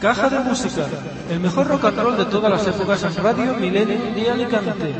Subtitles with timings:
[0.00, 0.86] Caja de Música,
[1.28, 4.94] el mejor rock and roll de todas las épocas en Radio Milenio de Alicante.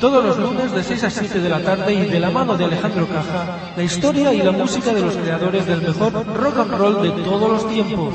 [0.00, 2.64] Todos los lunes de 6 a 7 de la tarde y de la mano de
[2.64, 7.02] Alejandro Caja, la historia y la música de los creadores del mejor rock and roll
[7.02, 8.14] de todos los tiempos.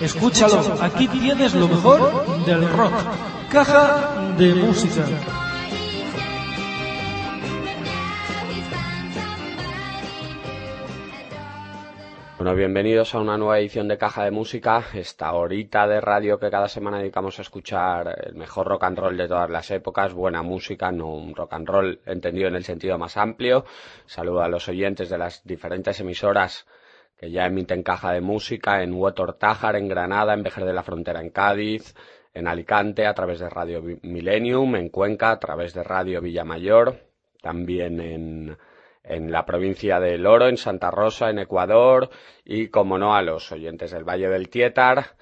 [0.00, 2.94] Escúchalo, aquí tienes lo mejor del rock.
[3.48, 5.04] Caja de Música.
[12.40, 16.48] Bueno, bienvenidos a una nueva edición de Caja de Música, esta horita de radio que
[16.48, 20.40] cada semana dedicamos a escuchar el mejor rock and roll de todas las épocas, buena
[20.40, 23.66] música, no un rock and roll entendido en el sentido más amplio.
[24.06, 26.66] Saludo a los oyentes de las diferentes emisoras
[27.18, 30.82] que ya emiten Caja de Música en Huetor Tájar, en Granada, en Vejer de la
[30.82, 31.94] Frontera, en Cádiz,
[32.32, 37.00] en Alicante, a través de Radio Millennium, en Cuenca, a través de Radio Villamayor,
[37.42, 38.56] también en
[39.10, 42.10] en la provincia de Loro, en Santa Rosa, en Ecuador,
[42.44, 45.16] y como no a los oyentes del Valle del Tietar,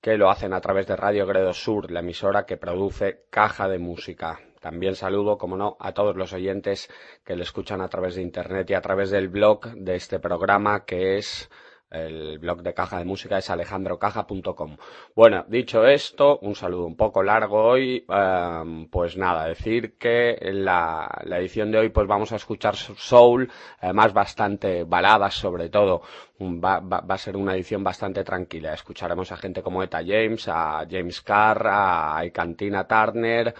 [0.00, 3.78] que lo hacen a través de Radio Gredo Sur, la emisora que produce Caja de
[3.78, 4.40] Música.
[4.60, 6.88] También saludo, como no, a todos los oyentes
[7.24, 10.84] que le escuchan a través de Internet y a través del blog de este programa
[10.84, 11.50] que es
[11.96, 14.76] el blog de caja de música es alejandrocaja.com.
[15.14, 18.04] Bueno, dicho esto, un saludo un poco largo hoy.
[18.08, 23.50] Em, pues nada, decir que en la, edición de hoy pues vamos a escuchar soul,
[23.80, 26.02] además bastante baladas sobre todo.
[26.40, 28.74] Va, a ser una edición bastante tranquila.
[28.74, 33.54] Escucharemos a gente como Eta James, a James Carr, a Cantina Turner,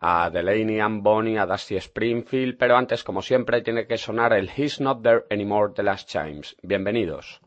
[0.00, 4.50] a Delaney and Bonnie, a Dusty Springfield, pero antes, como siempre, tiene que sonar el
[4.54, 6.56] He's Not There Anymore de Last Chimes.
[6.62, 7.40] Bienvenidos.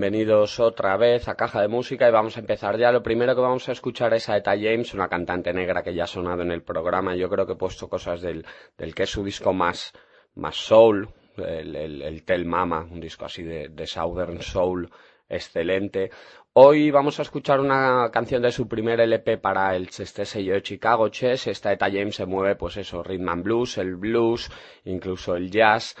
[0.00, 2.90] Bienvenidos otra vez a Caja de Música y vamos a empezar ya.
[2.90, 6.04] Lo primero que vamos a escuchar es a Eta James, una cantante negra que ya
[6.04, 7.14] ha sonado en el programa.
[7.14, 8.46] Yo creo que he puesto cosas del,
[8.78, 9.92] del que es su disco más,
[10.36, 11.06] más soul,
[11.36, 14.90] el, el, Tell Mama, un disco así de, de Southern Soul
[15.28, 16.10] excelente.
[16.52, 20.62] Hoy vamos a escuchar una canción de su primer LP para el este sello de
[20.62, 21.46] Chicago Chess.
[21.46, 24.50] Esta Eta James se mueve, pues eso, rhythm and blues, el blues,
[24.84, 25.94] incluso el jazz.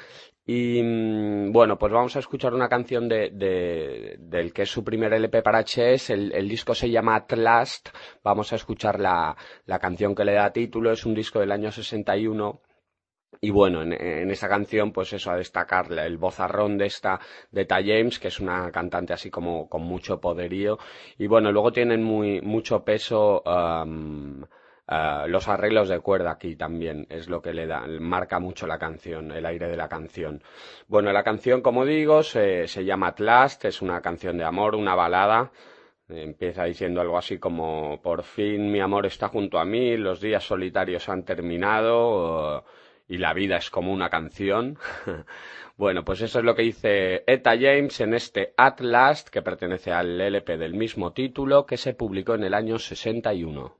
[0.46, 5.12] Y mm, bueno, pues vamos a escuchar una canción de, del que es su primer
[5.12, 6.10] LP para Chess.
[6.10, 7.90] El, el, disco se llama At Last.
[8.24, 10.92] Vamos a escuchar la, la canción que le da título.
[10.92, 12.60] Es un disco del año 61
[13.40, 17.20] y bueno, en, en, esta canción, pues eso, a destacar el vozarrón de esta,
[17.50, 20.78] de Ta James, que es una cantante así como con mucho poderío.
[21.16, 23.42] Y bueno, luego tienen muy, mucho peso,
[24.90, 28.78] uh, los arreglos de cuerda aquí también, es lo que le da, marca mucho la
[28.78, 30.42] canción, el aire de la canción.
[30.88, 34.74] Bueno, la canción, como digo, se, se llama At Last, es una canción de amor,
[34.74, 35.50] una balada.
[36.08, 40.42] Empieza diciendo algo así como, por fin mi amor está junto a mí, los días
[40.42, 42.64] solitarios han terminado
[43.10, 44.78] y la vida es como una canción.
[45.76, 49.92] bueno, pues eso es lo que dice Eta James en este At Last, que pertenece
[49.92, 53.79] al LP del mismo título, que se publicó en el año 61.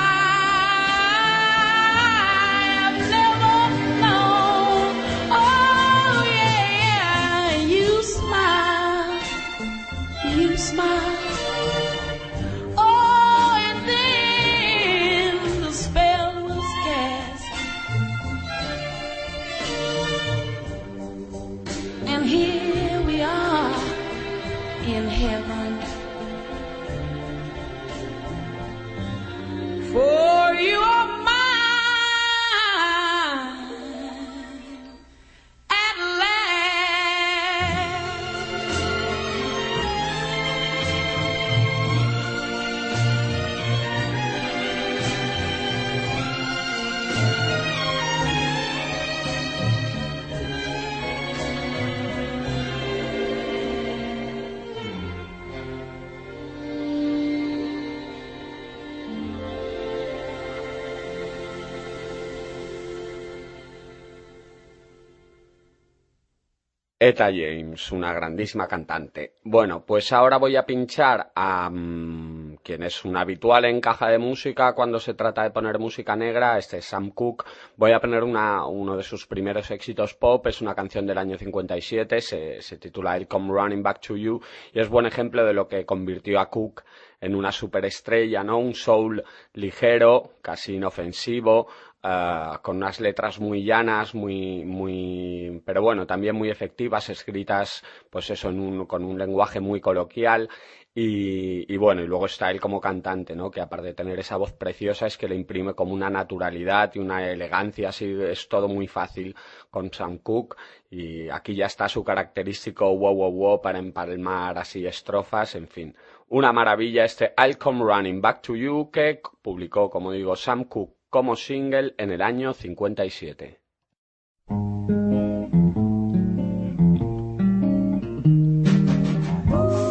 [67.03, 69.33] Eta James, una grandísima cantante.
[69.43, 74.19] Bueno, pues ahora voy a pinchar a um, quien es un habitual en caja de
[74.19, 77.45] música cuando se trata de poner música negra, este es Sam Cooke.
[77.75, 81.39] Voy a poner una, uno de sus primeros éxitos pop, es una canción del año
[81.39, 84.39] 57, se, se titula I'll Come Running Back to You
[84.71, 86.83] y es buen ejemplo de lo que convirtió a Cook
[87.19, 88.59] en una superestrella, ¿no?
[88.59, 91.67] Un soul ligero, casi inofensivo,
[92.03, 98.27] Uh, con unas letras muy llanas, muy, muy, pero bueno, también muy efectivas, escritas, pues
[98.31, 100.49] eso, en un, con un lenguaje muy coloquial.
[100.95, 103.51] Y, y, bueno, y luego está él como cantante, ¿no?
[103.51, 106.99] Que aparte de tener esa voz preciosa, es que le imprime como una naturalidad y
[106.99, 109.35] una elegancia, así es todo muy fácil
[109.69, 110.57] con Sam Cooke.
[110.89, 115.95] Y aquí ya está su característico wow wow wow para empalmar así estrofas, en fin.
[116.29, 121.00] Una maravilla este I'll Come Running Back to You que publicó, como digo, Sam Cooke
[121.11, 123.59] como single en el año 57.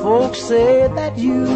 [0.03, 1.47] Folks say that you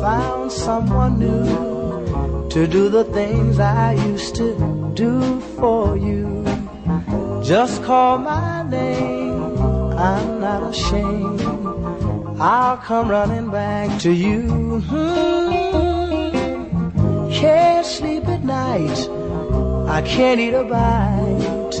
[0.00, 4.54] found someone new to do the things I used to
[4.94, 6.44] do for you.
[7.42, 9.58] Just call my name,
[9.98, 11.42] I'm not ashamed.
[12.40, 14.80] I'll come running back to you.
[14.88, 15.40] Hmm.
[17.32, 18.19] Can't sleep
[18.50, 18.98] night.
[19.96, 21.76] I can't eat a bite.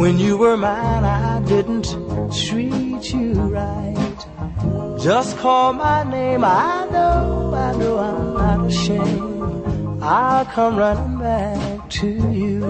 [0.00, 1.88] When you were mine, I didn't
[2.44, 4.20] treat you right.
[5.08, 6.42] Just call my name.
[6.44, 10.02] I know, I know I'm not ashamed.
[10.02, 12.08] I'll come running back to
[12.42, 12.60] you.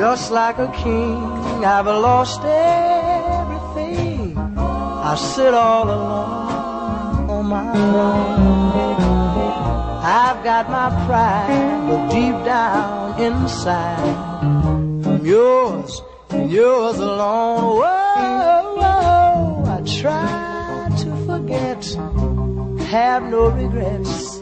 [0.00, 4.36] Just like a king, I've lost everything.
[5.10, 7.70] I sit all alone on my
[8.04, 9.15] own.
[10.08, 13.98] I've got my pride, but deep down inside,
[15.04, 17.80] I'm yours and yours alone.
[17.80, 21.84] Whoa, whoa, I try to forget,
[22.86, 24.40] have no regrets.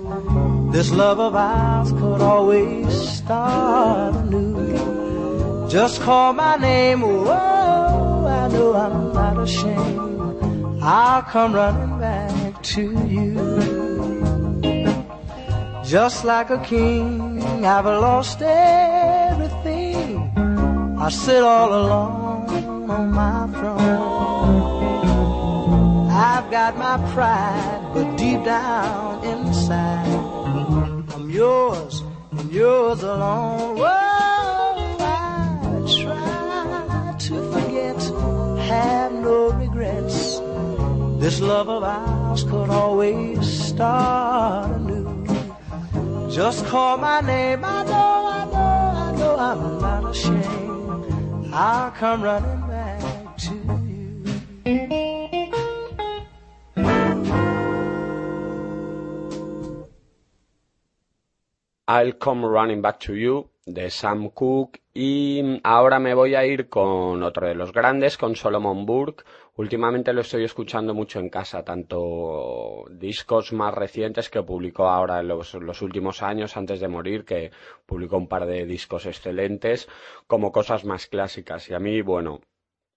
[0.71, 5.66] This love of ours could always start anew.
[5.71, 10.83] Just call my name, whoa, I know I'm not ashamed.
[10.83, 13.94] I'll come running back to you.
[15.85, 20.33] Just like a king, I've lost everything.
[20.99, 23.85] I sit all alone on my throne.
[26.11, 30.09] I've got my pride, but deep down inside,
[31.14, 33.76] I'm yours and yours alone.
[33.76, 33.87] Whoa,
[35.00, 38.03] I try to forget,
[38.69, 40.41] have no regrets.
[41.21, 44.84] This love of ours could always start.
[46.35, 51.55] Just call my name, I know, I know, I know I'm not ashamed.
[51.55, 53.75] I'll come running back to you.
[61.87, 66.69] I'll Come Running Back to You de Sam Cooke y ahora me voy a ir
[66.69, 69.25] con otro de los grandes, con Solomon Burke.
[69.57, 75.29] Últimamente lo estoy escuchando mucho en casa, tanto discos más recientes que publicó ahora en
[75.29, 77.53] los, los últimos años antes de morir, que
[77.87, 79.89] publicó un par de discos excelentes,
[80.27, 81.71] como cosas más clásicas.
[81.71, 82.41] Y a mí, bueno,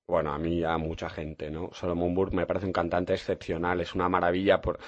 [0.07, 1.69] bueno, a mí, a mucha gente, ¿no?
[1.73, 4.61] Solomon Burke me parece un cantante excepcional, es una maravilla.
[4.61, 4.79] Por,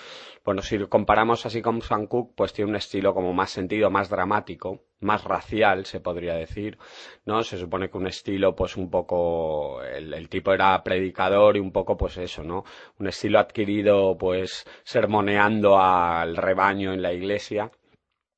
[0.46, 4.10] bueno, si comparamos así con Sam Cooke, pues tiene un estilo como más sentido, más
[4.10, 6.78] dramático, más racial, se podría decir,
[7.26, 7.44] ¿no?
[7.44, 11.74] Se supone que un estilo, pues un poco, el, el tipo era predicador y un
[11.74, 12.64] poco, pues eso, ¿no?
[12.98, 17.72] Un estilo adquirido, pues, sermoneando al rebaño en la iglesia.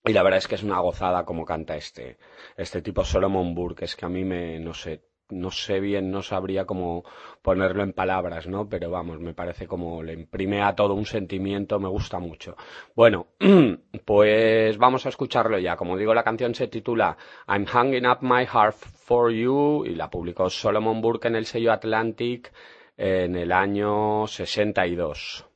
[0.04, 2.18] Y la verdad es que es una gozada como canta este,
[2.58, 6.22] este tipo Solomon Burke, es que a mí me, no sé, no sé bien, no
[6.22, 7.04] sabría cómo
[7.42, 8.68] ponerlo en palabras, ¿no?
[8.68, 12.56] Pero vamos, me parece como le imprime a todo un sentimiento, me gusta mucho.
[12.96, 13.28] Bueno,
[14.06, 15.76] pues vamos a escucharlo ya.
[15.76, 20.10] Como digo, la canción se titula I'm Hanging Up My Heart for You y la
[20.10, 22.52] publicó Solomon Burke en el sello Atlantic
[22.98, 25.51] en el año 62.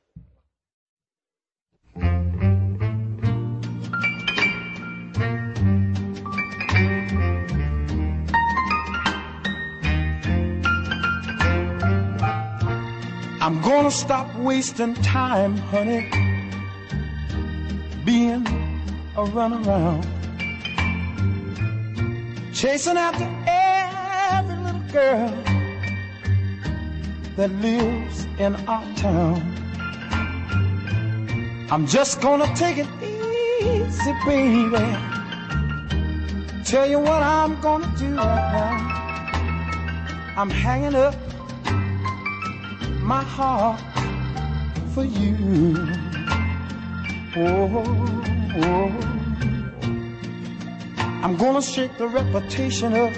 [13.46, 16.10] I'm gonna stop wasting time, honey,
[18.04, 18.44] being
[19.14, 20.04] a runaround,
[22.52, 25.30] chasing after every little girl
[27.36, 29.40] that lives in our town.
[31.70, 34.84] I'm just gonna take it easy, baby.
[36.64, 40.34] Tell you what I'm gonna do right now.
[40.36, 41.14] I'm hanging up
[43.06, 43.80] my heart
[44.92, 45.76] for you.
[47.36, 47.84] Oh,
[48.56, 48.90] oh.
[51.22, 53.12] I'm gonna shake the reputation of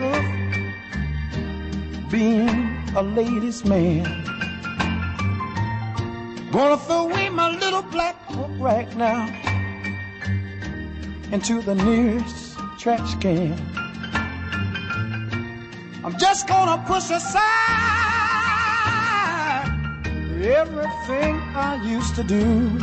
[2.11, 4.05] being a ladies' man.
[6.53, 9.25] Gonna throw away my little black book right now
[11.33, 13.57] into the nearest trash can.
[16.05, 18.08] I'm just gonna push aside
[20.43, 22.79] everything I used to do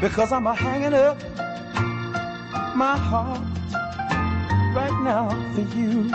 [0.00, 1.20] because I'm a hanging up
[2.76, 3.40] my heart
[4.74, 6.10] right now for you.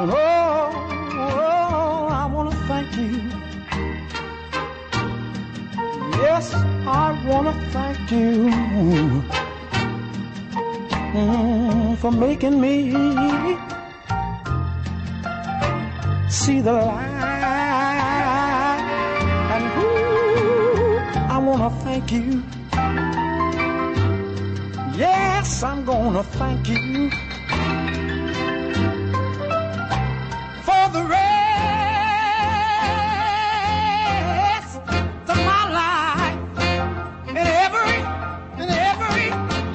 [0.00, 0.70] Oh,
[1.14, 3.30] oh, I want to thank you.
[6.22, 8.50] Yes, I want to thank you
[11.14, 12.92] mm, for making me
[16.28, 17.37] see the light.
[21.56, 22.42] gonna thank you.
[25.04, 27.10] Yes, I'm gonna thank you
[30.66, 31.56] for the rest
[35.32, 36.40] of my life
[37.28, 37.96] and every
[38.60, 39.28] and every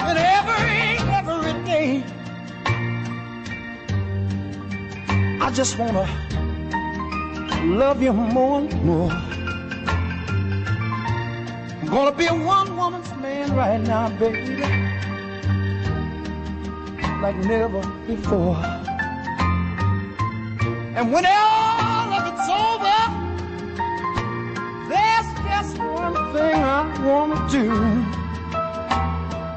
[0.06, 0.76] and every
[1.18, 1.88] every day.
[5.40, 6.06] I just wanna
[7.64, 9.33] love you more and more.
[11.94, 14.56] Gonna be a one woman's man right now, baby,
[17.22, 18.56] like never before.
[20.96, 23.00] And when all of it's over,
[24.88, 27.70] there's just one thing I wanna do.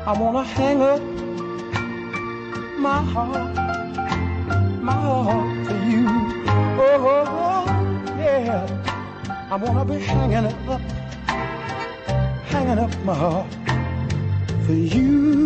[0.06, 1.02] I wanna hang up
[2.78, 3.56] my heart,
[4.80, 6.06] my heart for you.
[6.86, 7.66] Oh, oh, oh
[8.20, 9.48] yeah.
[9.50, 10.82] I wanna be hanging up,
[12.68, 13.48] up my heart
[14.66, 15.38] for you.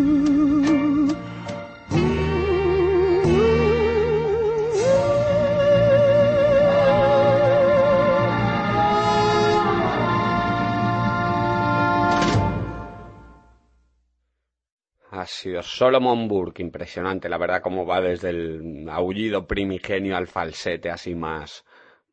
[15.12, 20.90] Ha sido Solomon Burke, impresionante, la verdad, cómo va desde el aullido primigenio al falsete
[20.90, 21.64] así más,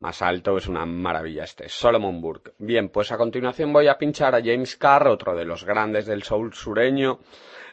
[0.01, 1.69] más alto, es una maravilla este.
[1.69, 2.53] Solomon Burke.
[2.59, 6.23] Bien, pues a continuación voy a pinchar a James Carr, otro de los grandes del
[6.23, 7.19] soul sureño,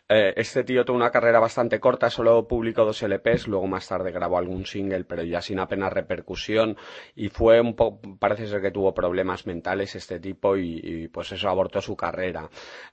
[0.07, 4.11] eh, este tío tuvo una carrera bastante corta, solo publicó dos LPs, luego más tarde
[4.11, 6.77] grabó algún single, pero ya sin apenas repercusión
[7.15, 11.49] y fue un poco, parece ser que tuvo problemas mentales este tipo y, pues eso
[11.49, 12.47] abortó su carrera.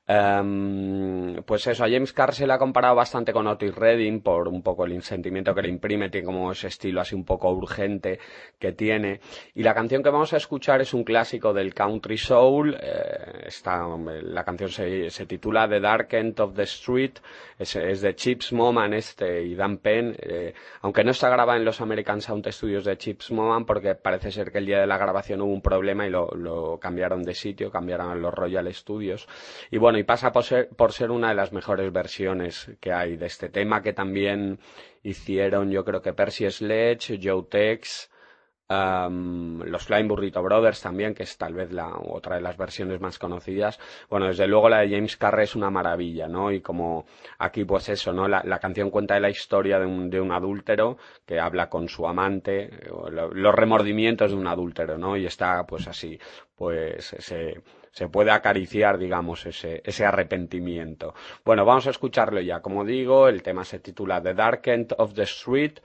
[0.08, 4.48] Um, pues eso, a James Carr se le ha comparado bastante con Otis Redding por
[4.48, 8.18] un poco el sentimiento que le imprime, tiene como ese estilo así un poco urgente
[8.58, 9.20] que tiene.
[9.54, 13.48] Y la canción que vamos a escuchar es un clásico del country soul, eh,
[14.22, 17.01] la canción se, se titula The Dark End of the Street
[17.58, 21.80] es, de Chips Moman este y Dan Penn, eh, aunque no está grabada en los
[21.80, 25.40] American Sound Studios de Chips Moman porque parece ser que el día de la grabación
[25.40, 29.28] hubo un problema y lo, cambiaron de sitio, cambiaron a los Royal Studios.
[29.70, 33.16] Y bueno, y pasa por ser, por ser una de las mejores versiones que hay
[33.16, 34.58] de este tema que también
[35.02, 38.11] hicieron yo creo que Percy Sledge, Joe Tex,
[39.08, 43.18] los Flying Burrito Brothers también, que es tal vez la otra de las versiones más
[43.18, 43.78] conocidas.
[44.08, 46.50] Bueno, desde luego la de James Carrey es una maravilla, ¿no?
[46.50, 47.06] Y como
[47.38, 48.28] aquí pues eso, ¿no?
[48.28, 52.06] La, canción cuenta de la historia de un, de un adúltero que habla con su
[52.06, 52.70] amante,
[53.32, 55.16] los remordimientos de un adúltero, ¿no?
[55.16, 56.18] Y está pues así,
[56.54, 57.60] pues se,
[57.92, 61.14] se puede acariciar, digamos, ese, ese arrepentimiento.
[61.44, 62.60] Bueno, vamos a escucharlo ya.
[62.60, 65.80] Como digo, el tema se titula The Dark End of the Street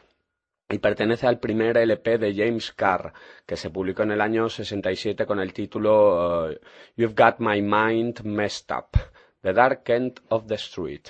[0.69, 3.13] y pertenece al primer LP de James Carr,
[3.45, 6.55] que se publicó en el año 67 con el título uh,
[6.95, 8.97] You've Got My Mind Messed Up,
[9.41, 11.09] The Dark End of the Street.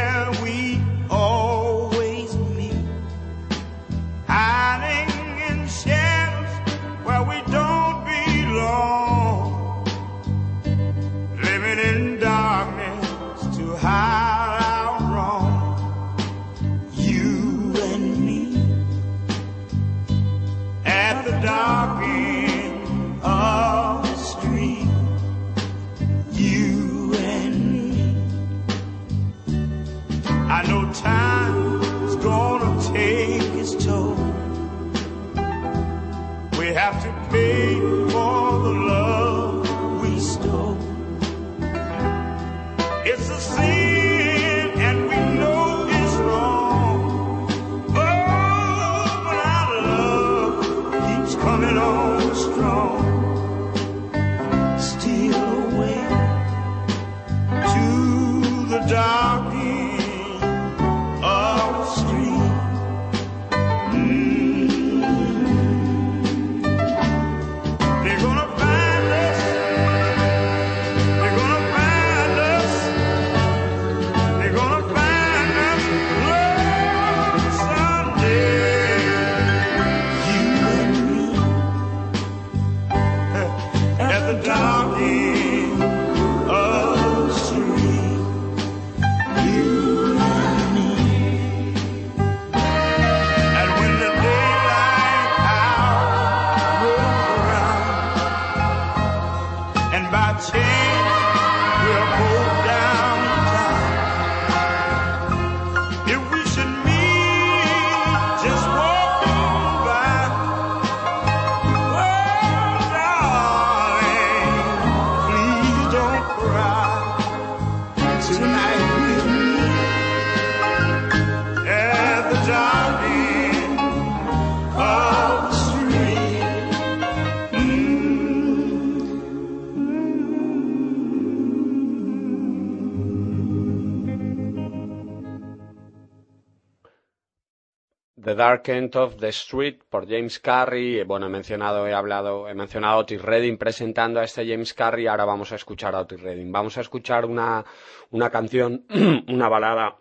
[138.31, 141.03] The Dark End of the Street por James Carrey.
[141.03, 145.09] Bueno, he mencionado, he hablado, he mencionado a Otis Redding presentando a este James Carrey.
[145.09, 146.53] Ahora vamos a escuchar a Otis Redding.
[146.53, 147.65] Vamos a escuchar una,
[148.11, 148.87] una canción,
[149.27, 149.99] una balada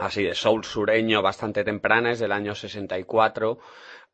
[0.00, 3.60] así de soul sureño bastante temprana, es del año 64.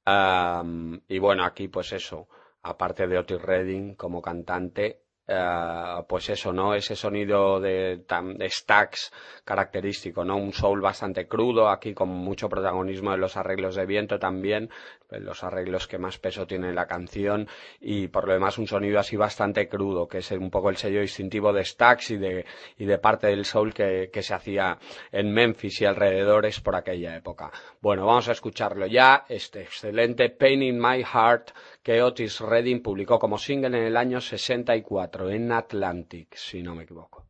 [0.05, 2.29] Um, y bueno, aquí pues eso,
[2.61, 6.75] aparte de Otis Redding como cantante, Uh, pues eso, ¿no?
[6.75, 9.13] Ese sonido de, de, stacks
[9.45, 10.39] característico, ¿no?
[10.39, 14.71] Un soul bastante crudo, aquí con mucho protagonismo de los arreglos de viento también,
[15.11, 17.49] los arreglos que más peso tiene la canción,
[17.81, 21.01] y por lo demás un sonido así bastante crudo, que es un poco el sello
[21.01, 22.45] distintivo de stacks y de,
[22.77, 24.79] y de parte del soul que, que se hacía
[25.13, 27.51] en Memphis y alrededores por aquella época.
[27.81, 31.51] Bueno, vamos a escucharlo ya, este excelente Pain in My Heart,
[31.83, 36.85] que Otis Redding publicó como single en el año 64 en Atlantic, si no me
[36.85, 37.27] equivoco.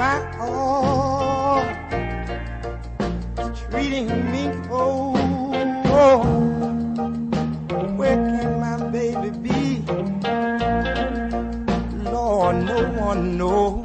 [0.00, 0.18] My
[3.70, 5.12] treating me oh,
[6.00, 6.22] oh.
[12.52, 13.84] no one knows.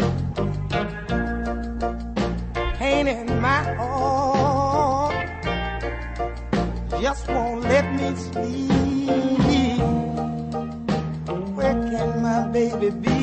[2.78, 5.15] Pain in my heart
[7.01, 9.82] just won't let me sleep.
[11.58, 13.15] Where can my baby be?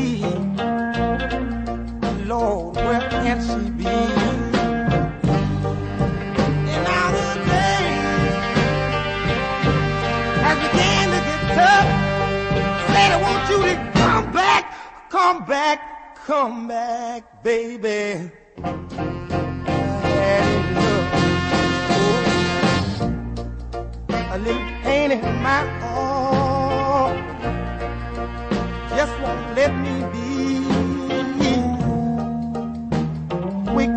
[2.42, 3.96] Lord, where can she be?
[6.74, 7.84] And now the day
[10.44, 11.88] has began to get tough.
[12.90, 14.62] Said I want you to come back,
[15.08, 15.78] come back
[16.26, 18.30] Come back, baby.
[24.34, 27.18] A little pain in my heart
[28.96, 30.11] just won't let me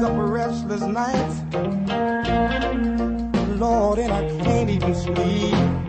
[0.05, 1.41] up restless nights,
[3.59, 5.84] Lord, and I can't even sleep.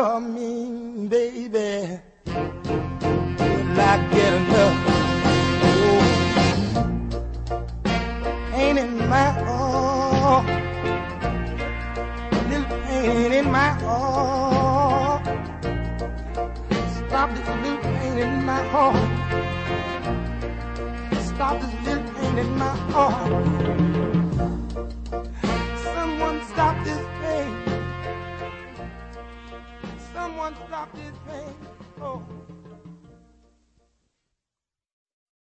[0.00, 1.98] Love me, baby.
[2.26, 4.76] Will I get enough?
[5.66, 6.00] Oh,
[8.52, 10.46] pain in my heart,
[12.48, 15.24] little pain in my heart.
[16.98, 19.08] Stop this little pain in my heart.
[21.28, 24.17] Stop this little pain in my heart.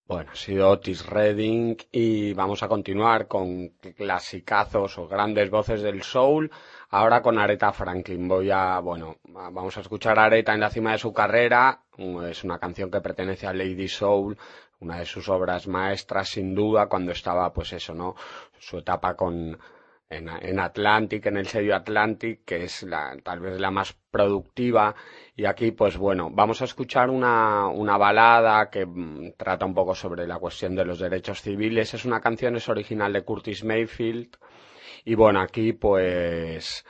[0.06, 6.02] Bueno, ha sido Otis Redding y vamos a continuar con clasicazos o grandes voces del
[6.02, 6.50] soul.
[6.90, 8.28] Ahora con Aretha Franklin.
[8.28, 11.84] Voy a, bueno, vamos a escuchar a Aretha en la cima de su carrera.
[12.28, 14.38] Es una canción que pertenece a Lady Soul,
[14.80, 18.14] una de sus obras maestras sin duda cuando estaba, pues eso, ¿no?
[18.58, 19.58] Su etapa con
[20.16, 24.94] en, Atlantic, en el sello Atlantic, que es la, tal vez la más productiva.
[25.37, 29.94] Y aquí, pues bueno, vamos a escuchar una, una balada que mm, trata un poco
[29.94, 31.94] sobre la cuestión de los derechos civiles.
[31.94, 34.37] Es una canción, es original de Curtis Mayfield.
[35.05, 36.85] Y bueno, aquí pues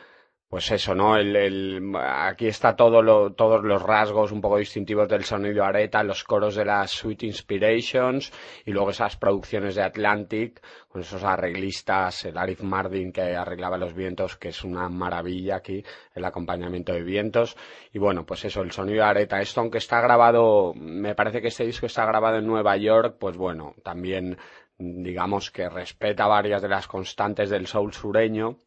[0.55, 1.17] pues eso, ¿no?
[1.17, 6.05] El, el, aquí está todo lo, todos los rasgos un poco distintivos del sonido areta,
[6.05, 8.33] los coros de las Sweet Inspirations
[8.65, 13.95] y luego esas producciones de Atlantic con esos arreglistas, el Arif Mardin que arreglaba los
[13.95, 15.83] vientos, que es una maravilla aquí,
[16.15, 17.57] el acompañamiento de vientos.
[17.93, 19.41] Y bueno, pues eso, el sonido areta.
[19.41, 23.37] Esto aunque está grabado, me parece que este disco está grabado en Nueva York, pues
[23.37, 24.39] bueno, también
[24.79, 28.61] digamos que respeta varias de las constantes del soul sureño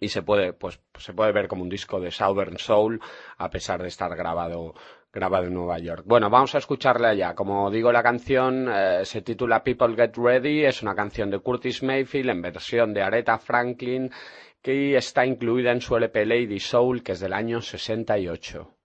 [0.00, 3.00] y se puede, pues, se puede ver como un disco de Southern Soul
[3.36, 4.74] a pesar de estar grabado
[5.10, 6.02] grabado en Nueva York.
[6.06, 7.34] Bueno, vamos a escucharle allá.
[7.34, 11.82] Como digo, la canción eh, se titula People Get Ready, es una canción de Curtis
[11.82, 14.10] Mayfield en versión de Aretha Franklin
[14.62, 18.77] que está incluida en su LP Lady Soul, que es del año 68.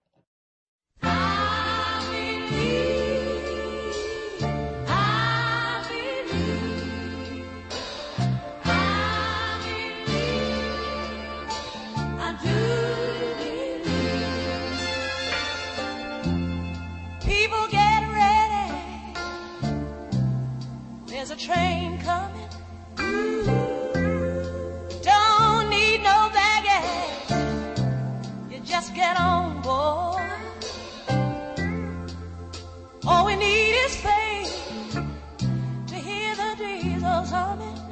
[37.31, 37.82] I'm it.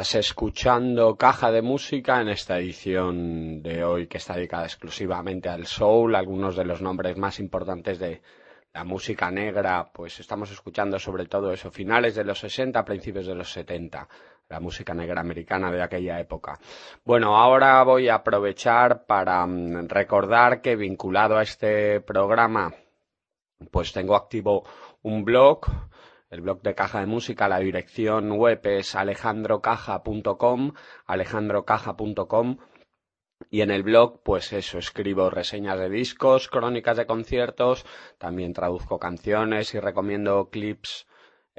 [0.00, 5.66] Estás escuchando Caja de Música en esta edición de hoy que está dedicada exclusivamente al
[5.66, 8.22] soul, algunos de los nombres más importantes de
[8.72, 13.34] la música negra, pues estamos escuchando sobre todo eso, finales de los 60, principios de
[13.34, 14.08] los 70,
[14.48, 16.58] la música negra americana de aquella época.
[17.04, 22.72] Bueno, ahora voy a aprovechar para mm, recordar que vinculado a este programa,
[23.70, 24.64] pues tengo activo
[25.02, 25.89] un blog
[26.30, 30.72] el blog de Caja de Música, la dirección web es alejandrocaja.com,
[31.06, 32.58] alejandrocaja.com
[33.50, 37.84] y en el blog, pues eso, escribo reseñas de discos, crónicas de conciertos,
[38.18, 41.06] también traduzco canciones y recomiendo clips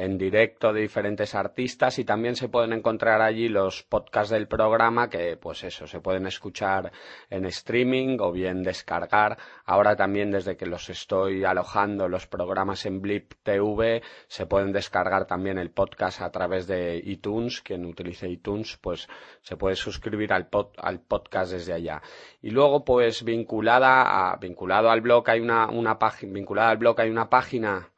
[0.01, 5.11] en directo de diferentes artistas y también se pueden encontrar allí los podcasts del programa
[5.11, 6.91] que pues eso se pueden escuchar
[7.29, 9.37] en streaming o bien descargar.
[9.63, 15.27] Ahora también desde que los estoy alojando los programas en Blip TV se pueden descargar
[15.27, 17.61] también el podcast a través de iTunes.
[17.61, 19.07] Quien utilice iTunes pues
[19.41, 22.01] se puede suscribir al, pod, al podcast desde allá.
[22.41, 26.99] Y luego pues vinculada a, vinculado al blog hay una, una página vinculada al blog
[26.99, 27.91] hay una página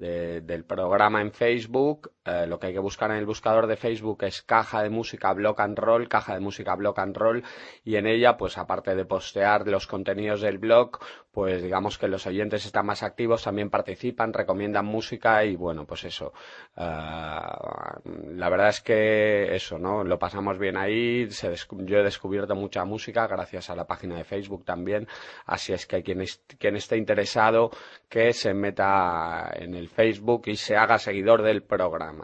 [0.00, 2.12] de, del programa en Facebook.
[2.30, 5.32] Eh, lo que hay que buscar en el buscador de Facebook es caja de música
[5.32, 7.42] block and roll, caja de música block and roll,
[7.84, 10.98] y en ella, pues aparte de postear los contenidos del blog,
[11.32, 16.04] pues digamos que los oyentes están más activos, también participan, recomiendan música y bueno, pues
[16.04, 16.32] eso.
[16.76, 20.04] Eh, la verdad es que eso, ¿no?
[20.04, 24.24] Lo pasamos bien ahí, se yo he descubierto mucha música gracias a la página de
[24.24, 25.06] Facebook también,
[25.46, 27.70] así es que quien, es, quien esté interesado
[28.08, 32.19] que se meta en el Facebook y se haga seguidor del programa.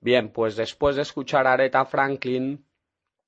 [0.00, 2.64] Bien, pues después de escuchar a Aretha Franklin,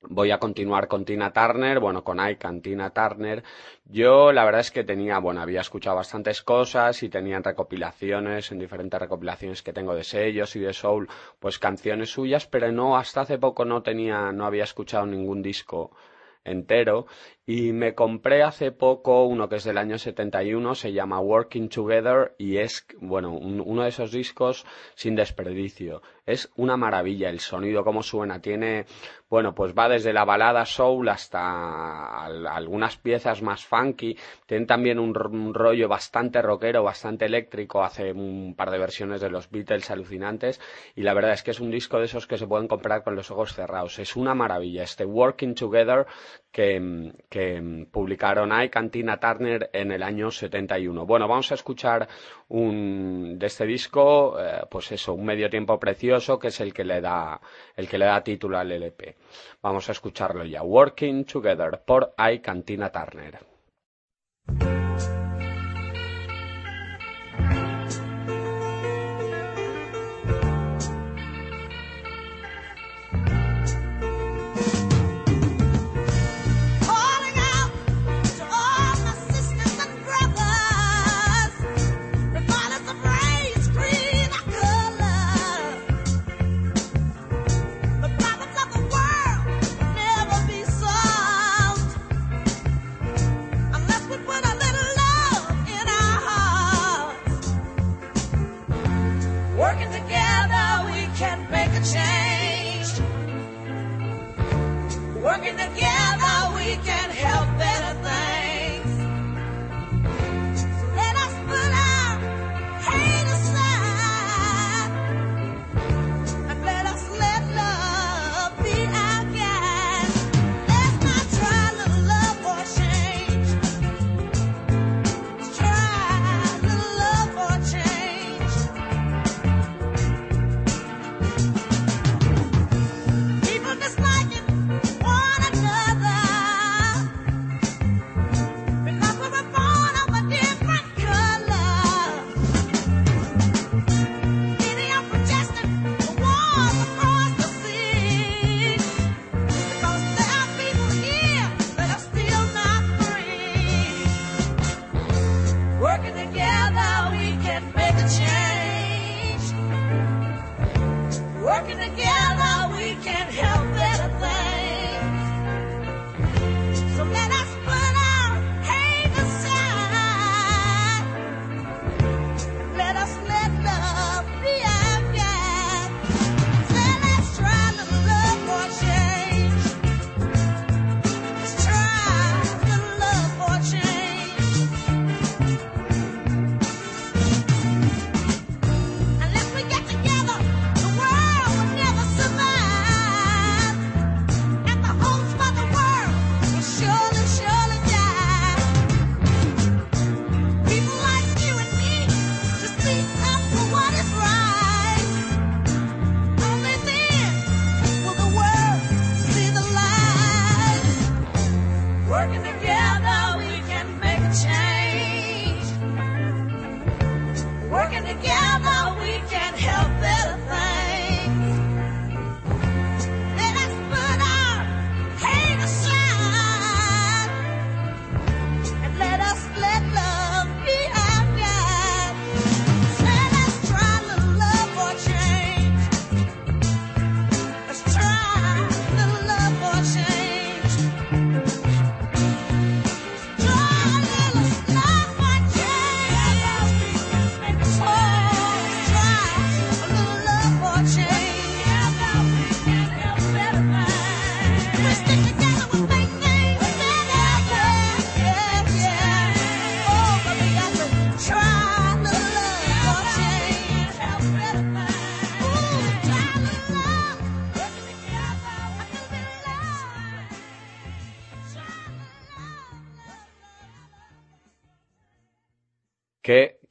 [0.05, 3.45] Voy a continuar con Tina Turner, bueno, con Ike Tina Turner.
[3.85, 8.59] Yo la verdad es que tenía, bueno, había escuchado bastantes cosas y tenían recopilaciones, en
[8.59, 11.09] diferentes recopilaciones que tengo de sellos y de soul,
[11.39, 15.93] pues canciones suyas, pero no, hasta hace poco no tenía, no había escuchado ningún disco
[16.45, 17.07] entero
[17.45, 22.37] Y me compré hace poco uno que es del año 71, se llama Working Together
[22.39, 26.03] y es, bueno, un- uno de esos discos sin desperdicio.
[26.25, 28.41] Es una maravilla el sonido, cómo suena.
[28.41, 28.87] Tiene,
[29.29, 34.17] bueno, pues va desde la balada soul hasta al- algunas piezas más funky.
[34.47, 37.83] Tiene también un, un rollo bastante rockero, bastante eléctrico.
[37.83, 40.61] Hace un par de versiones de los Beatles alucinantes.
[40.95, 43.17] Y la verdad es que es un disco de esos que se pueden comprar con
[43.17, 43.99] los ojos cerrados.
[43.99, 44.85] Es una maravilla.
[44.85, 46.07] Este Working Together
[46.53, 51.07] que, que publicaron Ike and Tina Turner en el año 71.
[51.07, 52.07] Bueno, vamos a escuchar
[52.49, 56.85] un de este disco, eh, pues eso, un medio tiempo precioso que es el que
[56.85, 57.41] le da
[57.75, 59.17] el que le da título al LP.
[59.63, 60.63] Vamos a escucharlo ya.
[60.63, 63.39] Working Together por Ike and Tina Turner.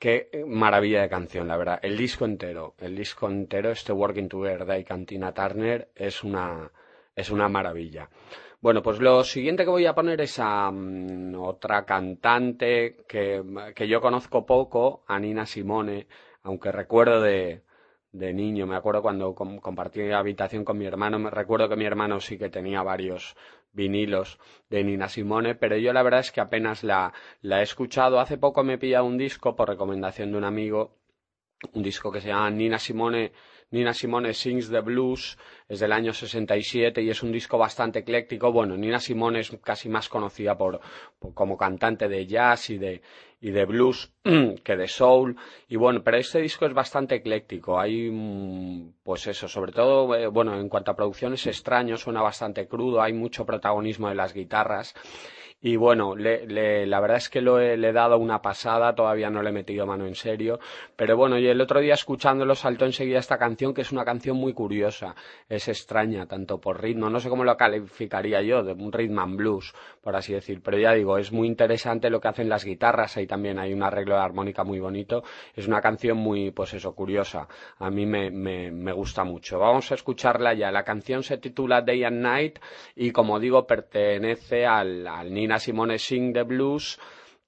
[0.02, 1.80] Qué, qué maravilla de canción, la verdad.
[1.84, 6.72] El disco entero, el disco entero, este Working Together de Cantina Turner, es una,
[7.16, 8.10] es una maravilla.
[8.62, 13.44] Bueno, pues lo siguiente que voy a poner es a mm, otra cantante que,
[13.76, 16.08] que yo conozco poco, a Nina Simone,
[16.44, 17.62] aunque recuerdo de,
[18.12, 21.86] de niño, me acuerdo cuando com- compartí habitación con mi hermano, me recuerdo que mi
[21.86, 23.36] hermano sí que tenía varios
[23.74, 28.20] vinilos de Nina Simone, pero yo la verdad es que apenas la, la he escuchado.
[28.20, 30.98] Hace poco me he pillado un disco por recomendación de un amigo,
[31.74, 33.32] un disco que se llama Nina Simone
[33.72, 38.52] Nina Simone Sings the Blues, es del año 67 y es un disco bastante ecléctico.
[38.52, 40.82] Bueno, Nina Simone es casi más conocida por,
[41.34, 43.02] como cantante de jazz y de,
[43.40, 44.12] y de blues
[44.64, 45.38] que de soul.
[45.70, 47.80] Y bueno, pero este disco es bastante ecléctico.
[47.80, 52.22] Hay, mm, pues eso, sobre todo, eh, bueno, en cuanto a producción es extraño, suena
[52.22, 54.94] bastante crudo, hay mucho protagonismo de las guitarras.
[55.64, 59.30] Y bueno, le, la verdad es que lo he, le he dado una pasada, todavía
[59.30, 60.60] no le he metido mano en serio.
[60.96, 64.38] Pero bueno, y el otro día escuchándolo saltó enseguida esta canción, que es una canción
[64.38, 65.16] muy curiosa.
[65.48, 69.38] Es extraña, tanto por ritmo, no sé cómo lo calificaría yo, de un rhythm and
[69.38, 70.62] blues, por así decir.
[70.64, 73.84] Pero ya digo, es muy interesante lo que hacen las guitarras, ahí también hay un
[73.84, 75.24] arreglo de armónica muy bonito.
[75.56, 77.48] Es una canción muy, pues eso, curiosa.
[77.78, 79.60] A mí me, me, me gusta mucho.
[79.60, 80.72] Vamos a escucharla ya.
[80.72, 82.58] La canción se titula Day and Night
[82.96, 86.98] y como digo, pertenece al, al Nina Simone Sing the Blues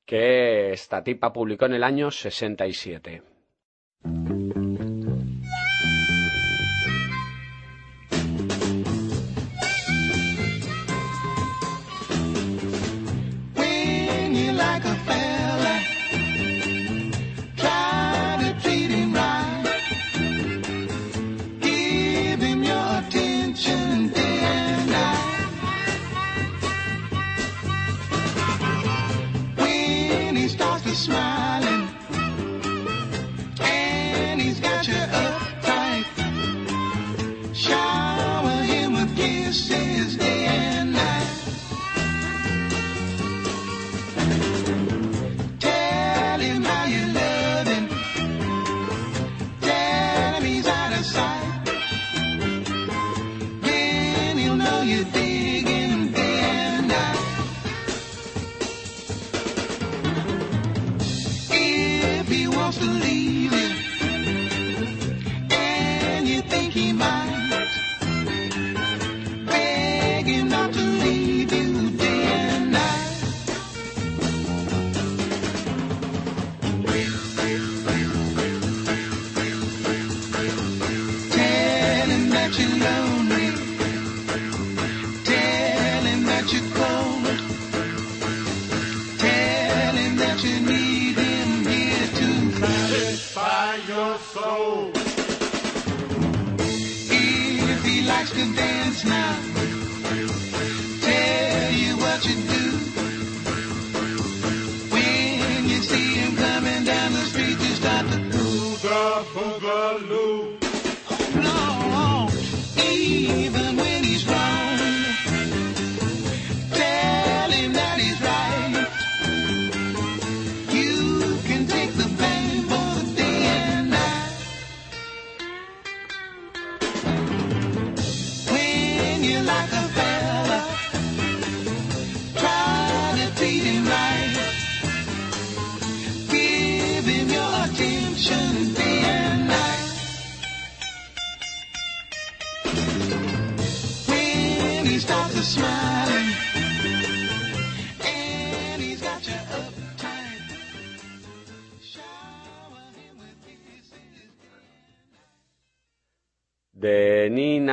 [0.05, 3.23] que esta tipa publicó en el año 67.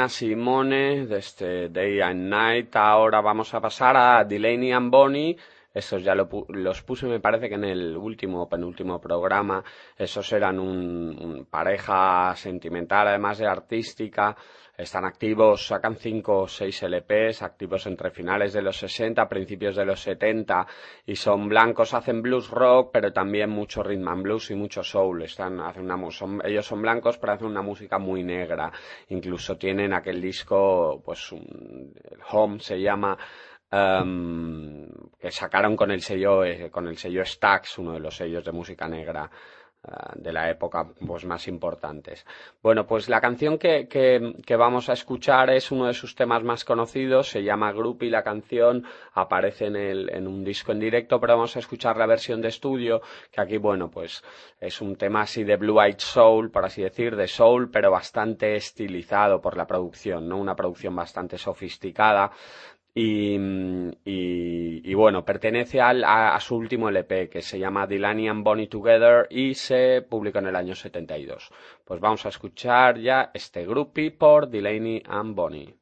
[0.01, 2.75] Nina Simone, de este Day and Night.
[2.75, 5.37] Ahora vamos a pasar a Delaney and Bonnie.
[5.75, 9.63] Estos ya lo los puse, me parece que en el último penúltimo programa.
[9.99, 14.35] Esos eran un, un pareja sentimental, además de artística.
[14.81, 19.85] Están activos, sacan cinco o seis LPs, activos entre finales de los 60, principios de
[19.85, 20.67] los 70,
[21.07, 25.23] y son blancos, hacen blues rock, pero también mucho rhythm and blues y mucho soul.
[25.23, 25.99] Están, hacen una,
[26.45, 28.73] ellos son blancos, pero hacen una música muy negra.
[29.09, 31.93] Incluso tienen aquel disco, pues, un-
[32.31, 33.19] Home se llama,
[33.71, 34.87] em,
[35.19, 38.53] que sacaron con el sello, eh, con el sello Stax, uno de los sellos de
[38.53, 39.31] música negra
[40.17, 42.27] de la época pues más importantes.
[42.63, 46.43] Bueno, pues la canción que, que, que vamos a escuchar es uno de sus temas
[46.43, 51.19] más conocidos, se llama Groupie la canción, aparece en, el, en un disco en directo,
[51.19, 53.01] pero vamos a escuchar la versión de estudio,
[53.33, 54.23] que aquí, bueno, pues
[54.61, 58.57] es un tema así de Blue Eyed Soul, por así decir, de soul, pero bastante
[58.57, 60.37] estilizado por la producción, ¿no?
[60.37, 62.31] Una producción bastante sofisticada.
[62.95, 69.27] Y, bueno, pertenece al, a, su último LP que se llama Delaney and Bonnie Together
[69.31, 71.51] y se publicó en el año 72.
[71.85, 75.77] Pues vamos a escuchar ya este groupie por Delaney and Bonnie.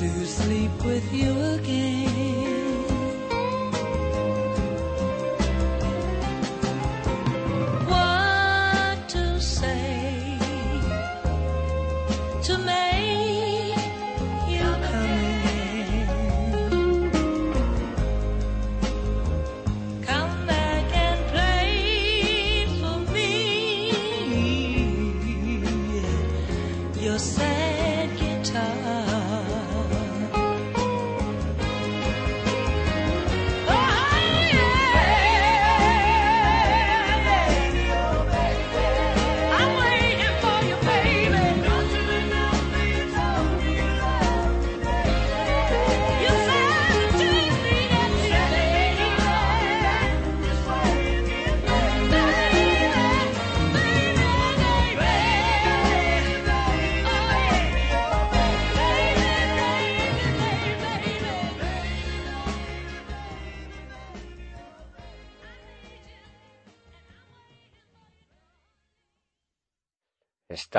[0.00, 2.49] To sleep with you again.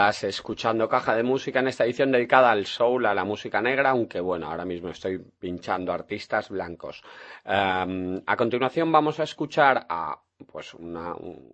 [0.01, 3.91] Estás escuchando Caja de Música en esta edición dedicada al soul, a la música negra,
[3.91, 7.03] aunque bueno, ahora mismo estoy pinchando artistas blancos.
[7.45, 10.19] Em, a continuación vamos a escuchar a,
[10.51, 11.53] pues, una, un-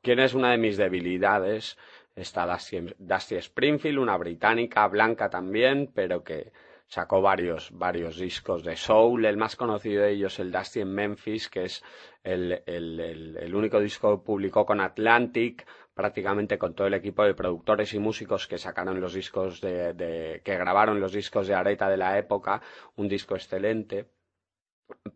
[0.00, 1.76] ¿quién es una de mis debilidades?
[2.16, 6.52] Está Dusty, Dusty Springfield, una británica blanca también, pero que
[6.86, 9.26] sacó varios, varios discos de soul.
[9.26, 11.82] El más conocido de ellos, el Dusty en Memphis, que es
[12.22, 17.24] el, el- el- el único disco que publicó con Atlantic, prácticamente con todo el equipo
[17.24, 21.88] de productores y músicos que sacaron los discos de, que grabaron los discos de Areta
[21.88, 22.60] de la época,
[22.96, 24.08] un disco excelente.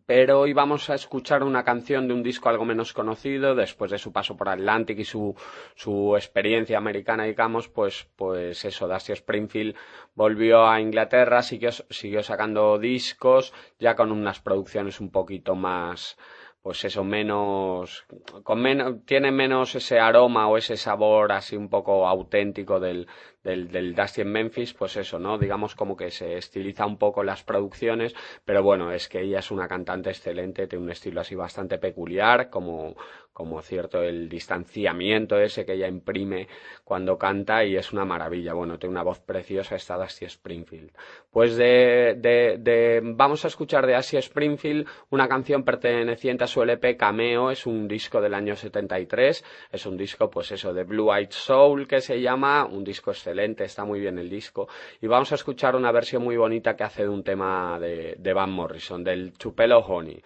[0.07, 3.99] Pero hoy vamos a escuchar una canción de un disco algo menos conocido, después de
[3.99, 5.35] su paso por Atlantic y su,
[5.75, 9.75] su experiencia americana, digamos, pues, pues eso, Dusty Springfield
[10.15, 16.17] volvió a Inglaterra, siguió, siguió sacando discos, ya con unas producciones un poquito más,
[16.61, 18.05] pues eso, menos,
[18.43, 23.07] con menos, tiene menos ese aroma o ese sabor así un poco auténtico del,
[23.43, 25.37] del, del Dusty en Memphis, pues eso, ¿no?
[25.37, 28.15] Digamos como que se estiliza un poco las producciones,
[28.45, 32.49] pero bueno, es que ella es una cantante excelente, tiene un estilo así bastante peculiar,
[32.49, 32.95] como,
[33.39, 36.49] como cierto el distanciamiento ese que ella imprime
[36.83, 38.53] cuando canta y es una maravilla.
[38.53, 40.91] Bueno, tiene una voz preciosa esta Dusty Springfield.
[41.31, 46.61] Pues de, de, de, vamos a escuchar de Dusty Springfield una canción perteneciente a su
[46.61, 51.13] LP Cameo, es un disco del año 73, es un disco pues eso de Blue
[51.13, 53.28] Eyed Soul que se llama, un disco excelente,
[53.63, 54.67] está muy bien el disco
[55.01, 58.33] y vamos a escuchar una versión muy bonita que hace de un tema de, de
[58.33, 60.21] Van Morrison, del Tupelo Honey.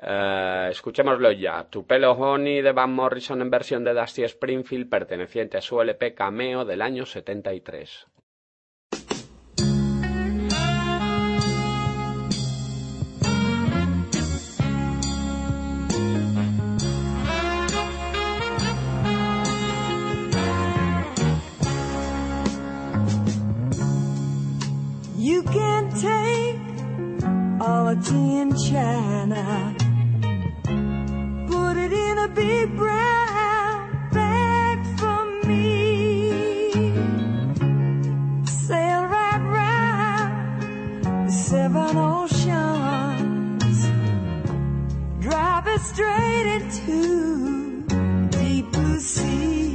[0.00, 1.64] Eh, escuchémoslo ya.
[1.64, 6.64] Tupelo Honey de Van Morrison en versión de Dusty Springfield perteneciente a su LP Cameo
[6.64, 8.11] del año 73.
[27.62, 29.74] All the tea in China,
[31.46, 36.72] put it in a big brown bag for me.
[38.44, 43.78] Sail right round the seven oceans,
[45.20, 47.82] drive it straight into
[48.30, 49.71] deep blue sea.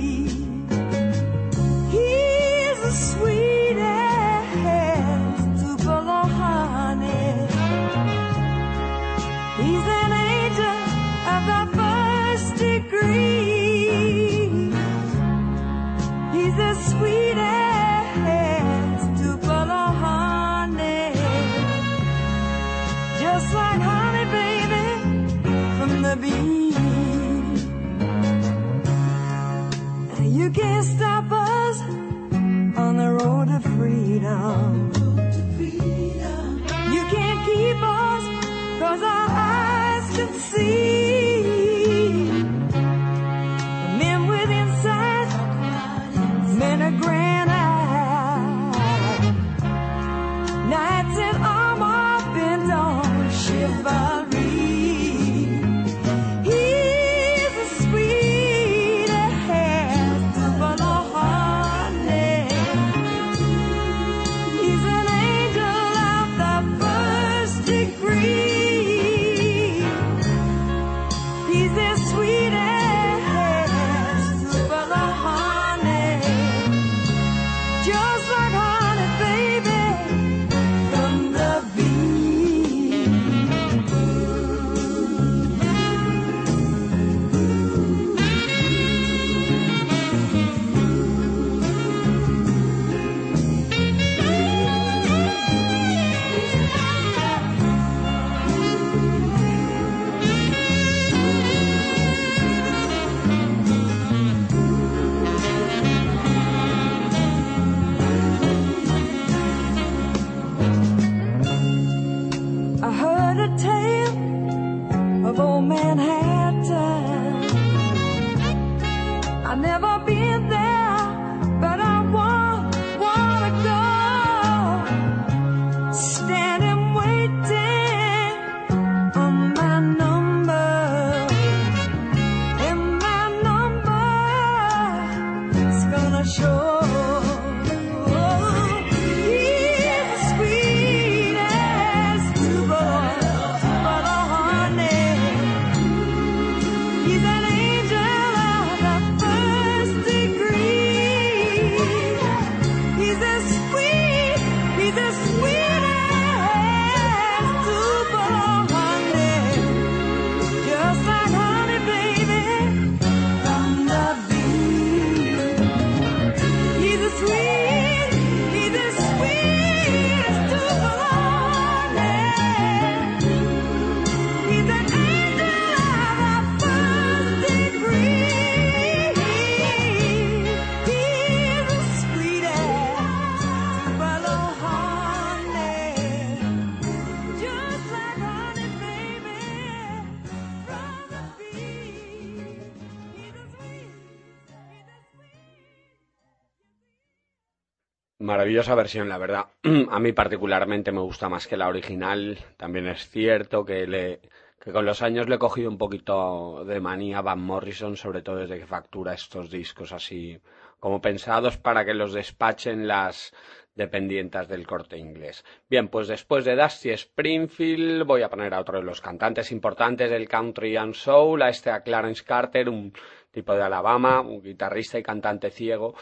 [198.47, 199.47] Maravillosa versión, la verdad.
[199.91, 202.37] A mí particularmente me gusta más que la original.
[202.55, 204.21] También es cierto que le
[204.61, 208.21] que con los años le he cogido un poquito de manía a Van Morrison, sobre
[208.21, 210.39] todo desde que factura estos discos así
[210.79, 213.33] como pensados para que los despachen las
[213.75, 215.43] dependientes del corte inglés.
[215.69, 220.09] Bien, pues después de Dusty Springfield voy a poner a otro de los cantantes importantes
[220.09, 222.93] del country and soul, a este a Clarence Carter, un
[223.31, 225.95] tipo de Alabama, un guitarrista y cantante ciego,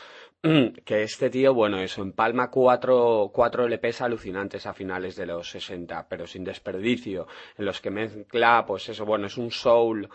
[0.86, 6.08] que este tío, bueno, eso, empalma cuatro, cuatro LPs alucinantes a finales de los 60,
[6.08, 7.26] pero sin desperdicio,
[7.58, 10.08] en los que mezcla, pues eso, bueno, es un soul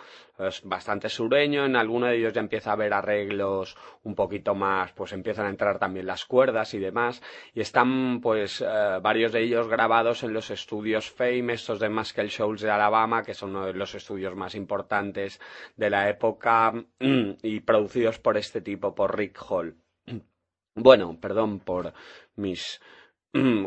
[0.65, 5.13] bastante sureño, en alguno de ellos ya empieza a haber arreglos un poquito más, pues
[5.13, 7.21] empiezan a entrar también las cuerdas y demás,
[7.53, 12.29] y están pues eh, varios de ellos grabados en los estudios Fame, estos de Muscle
[12.29, 15.41] Shoals de Alabama, que son uno de los estudios más importantes
[15.77, 16.73] de la época
[17.43, 19.77] y producidos por este tipo, por Rick Hall.
[20.83, 21.93] Bueno, perdón por
[22.37, 22.81] mis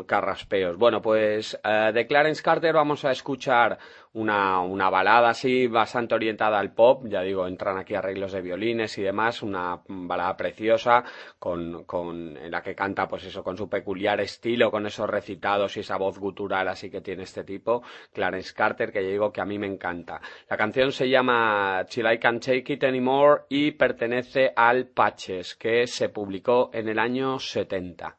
[0.06, 0.76] carraspeos.
[0.76, 3.78] Bueno, pues eh, de Clarence Carter vamos a escuchar
[4.12, 7.04] una, una balada así bastante orientada al pop.
[7.06, 9.42] Ya digo, entran aquí arreglos de violines y demás.
[9.42, 11.04] Una balada preciosa
[11.38, 15.76] con, con, en la que canta, pues eso, con su peculiar estilo, con esos recitados
[15.76, 17.82] y esa voz gutural así que tiene este tipo.
[18.12, 20.20] Clarence Carter, que ya digo que a mí me encanta.
[20.48, 25.86] La canción se llama Till I Can't Take It Anymore y pertenece al Patches, que
[25.86, 28.18] se publicó en el año 70.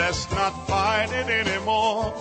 [0.00, 2.14] Let's not fight it anymore.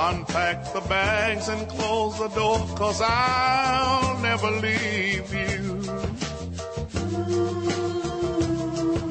[0.00, 5.80] Unpack the bags and close the door, cause I'll never leave you.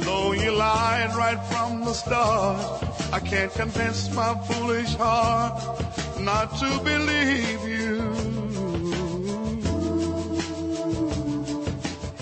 [0.03, 5.85] Though you lied right from the start, I can't convince my foolish heart
[6.25, 8.01] not to believe you.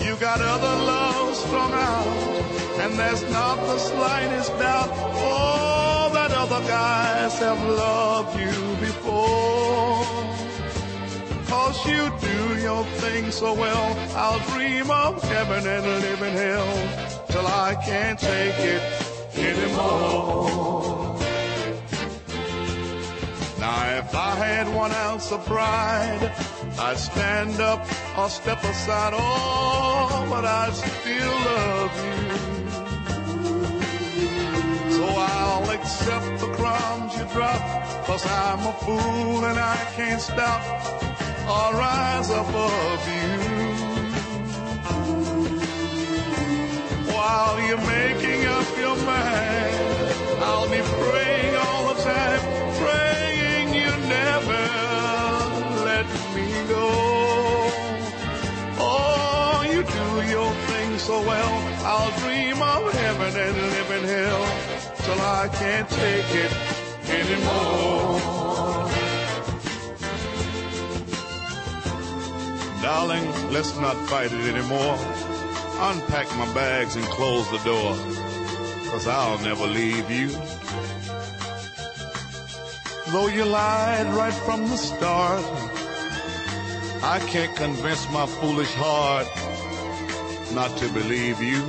[0.04, 2.06] You got other love strung out,
[2.80, 4.90] and there's not the slightest doubt.
[4.92, 10.04] Oh, that other guys have loved you before.
[11.46, 17.26] Cause you do your thing so well, I'll dream of heaven and live in hell
[17.28, 18.82] till I can't take it
[19.34, 21.13] anymore.
[23.64, 26.30] Now if I had one ounce of pride,
[26.78, 27.80] I'd stand up
[28.18, 32.18] or step aside, oh, but I still love you.
[34.96, 37.62] So I'll accept the crumbs you drop,
[38.04, 40.62] cause I'm a fool and I can't stop
[41.54, 43.32] or rise above you.
[47.14, 49.76] While you're making up your mind,
[50.48, 51.23] I'll be praying
[54.18, 54.62] never
[55.90, 56.06] let
[56.36, 56.88] me go.
[58.78, 61.54] Oh, you do your thing so well,
[61.92, 64.44] I'll dream of heaven and live in hell
[65.04, 66.52] till I can't take it
[67.20, 68.20] anymore.
[72.82, 74.96] Darling, let's not fight it anymore.
[75.90, 77.96] Unpack my bags and close the door,
[78.90, 80.28] cause I'll never leave you.
[83.08, 85.44] Though you lied right from the start,
[87.02, 89.28] I can't convince my foolish heart
[90.54, 91.62] not to believe you.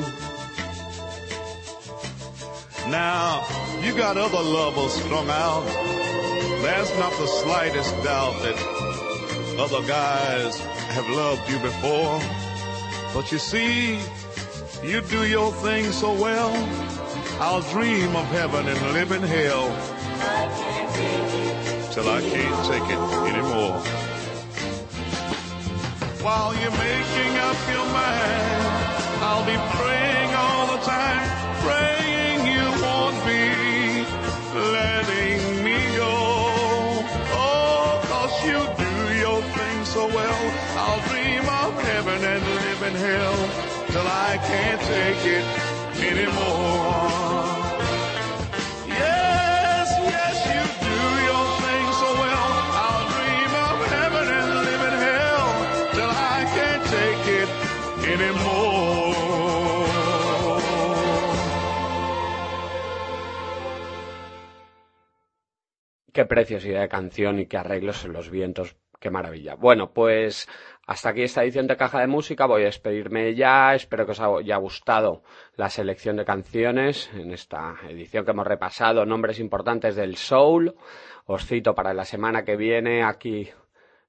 [2.89, 3.45] Now,
[3.83, 5.65] you got other lovers strung out.
[6.61, 8.57] There's not the slightest doubt that
[9.59, 10.57] other guys
[10.95, 12.21] have loved you before.
[13.13, 13.99] But you see,
[14.81, 16.53] you do your thing so well.
[17.41, 19.95] I'll dream of heaven and live in hell
[21.95, 23.79] till I can't take it anymore.
[26.25, 28.63] While you're making up your mind,
[29.23, 31.23] I'll be praying all the time,
[31.63, 33.45] praying you won't be
[34.75, 36.15] letting me go.
[37.39, 40.41] Oh, cause you do your thing so well.
[40.83, 43.37] I'll dream of heaven and live in hell
[43.93, 45.45] till I can't take it
[46.11, 47.14] anymore.
[66.16, 68.78] Qué preciosidad de canción y qué arreglos en los vientos.
[69.01, 69.55] Qué maravilla.
[69.55, 70.47] Bueno, pues
[70.88, 72.45] hasta aquí esta edición de Caja de Música.
[72.45, 73.76] Voy a despedirme ya.
[73.76, 75.24] Espero que os haya gustado
[75.57, 79.05] la selección de canciones en esta edición que hemos repasado.
[79.05, 80.76] Nombres importantes del soul.
[81.26, 83.49] Os cito para la semana que viene aquí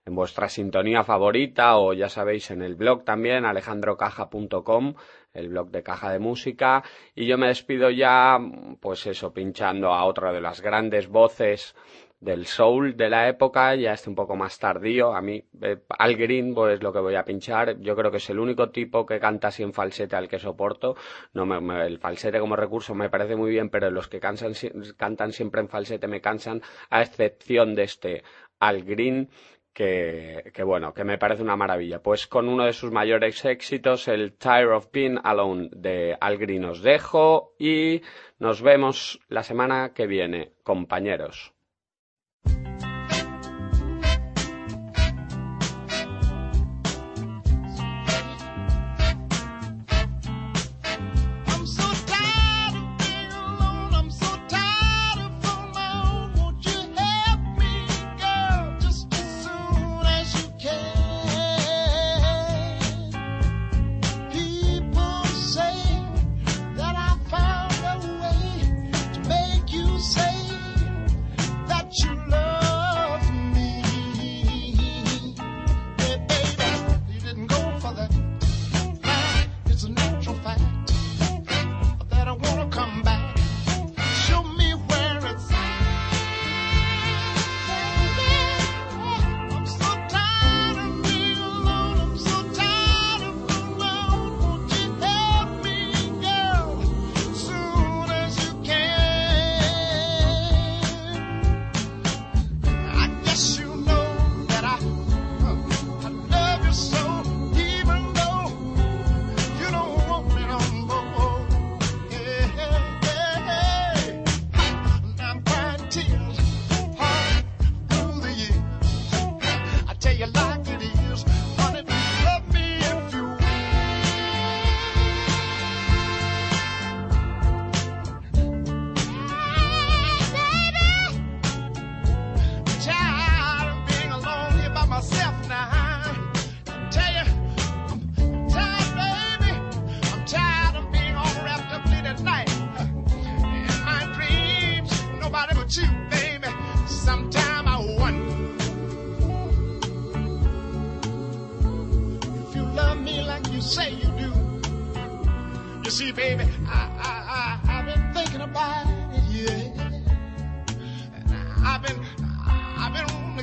[0.05, 4.95] en vuestra sintonía favorita o ya sabéis en el blog también alejandrocaja.com
[5.37, 6.83] el blog de caja de música
[7.15, 8.39] y yo me despido ya
[8.81, 11.75] pues eso pinchando a otra de las grandes voces
[12.21, 15.15] del soul de la época, ya este un poco más tardío.
[15.15, 17.79] A mí, eh, Al Green, pues lo que voy a pinchar.
[17.81, 20.97] Yo creo que es el único tipo que canta así en falsete al que soporto.
[21.35, 24.53] No me, me- el falsete como recurso me parece muy bien, pero los que cansan
[24.97, 28.23] cantan siempre en falsete me cansan, a excepción de este
[28.61, 29.29] Al Green.
[29.77, 32.03] Que, que bueno, que me parece una maravilla.
[32.03, 36.67] Pues con uno de sus mayores éxitos, el Tire of Being Alone de Al Green
[36.83, 38.01] dejo y
[38.39, 41.56] nos vemos la semana que viene, compañeros.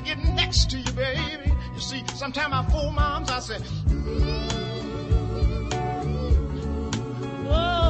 [0.03, 1.53] Get next to you, baby.
[1.73, 3.57] You see, sometimes I fool moms, I say,
[7.47, 7.82] oh,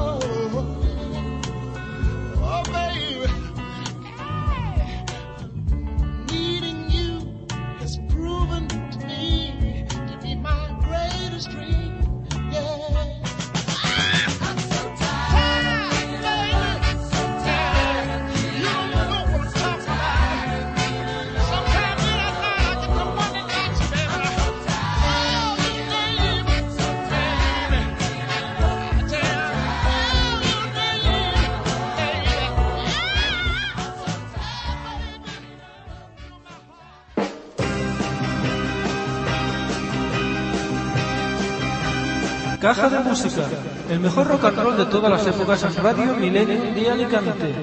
[42.64, 43.41] Caja de Música,
[43.89, 47.53] el mejor rock and roll de todas las épocas en Radio Milenio de Alicante.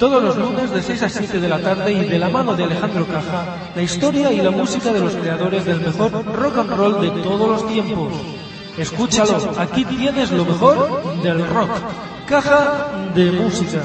[0.00, 2.64] Todos los lunes de 6 a 7 de la tarde y de la mano de
[2.64, 7.00] Alejandro Caja, la historia y la música de los creadores del mejor rock and roll
[7.00, 8.12] de todos los tiempos.
[8.76, 11.70] Escúchalo, aquí tienes lo mejor del rock.
[12.26, 13.84] Caja de Música.